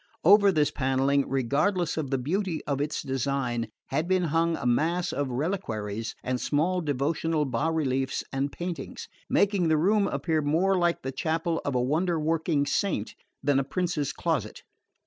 [0.23, 5.13] Over this panelling, regardless of the beauty of its design, had been hung a mass
[5.13, 11.03] of reliquaries and small devotional bas reliefs and paintings, making the room appear more like
[11.03, 14.63] the chapel of a wonder working saint than a prince's closet.